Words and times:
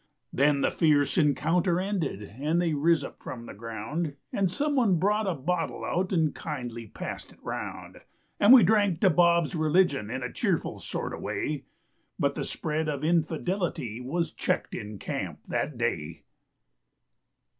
Then 0.33 0.61
the 0.61 0.71
fierce 0.71 1.15
encounter 1.15 1.79
ended 1.79 2.23
And 2.23 2.59
they 2.59 2.73
riz 2.73 3.03
up 3.03 3.21
from 3.21 3.45
the 3.45 3.53
ground 3.53 4.15
And 4.33 4.49
someone 4.49 4.97
brought 4.97 5.27
a 5.27 5.35
bottle 5.35 5.85
out 5.85 6.11
And 6.11 6.33
kindly 6.33 6.87
passed 6.87 7.31
it 7.33 7.43
round. 7.43 8.01
And 8.39 8.51
we 8.51 8.63
drank 8.63 8.99
to 9.01 9.11
Bob's 9.11 9.53
religion 9.53 10.09
In 10.09 10.23
a 10.23 10.33
cheerful 10.33 10.79
sort 10.79 11.13
o' 11.13 11.19
way, 11.19 11.65
But 12.17 12.33
the 12.33 12.43
spread 12.45 12.89
of 12.89 13.03
infidelity 13.03 14.01
Was 14.03 14.31
checked 14.33 14.73
in 14.73 14.97
camp 14.97 15.41
that 15.47 15.77
day. 15.77 16.23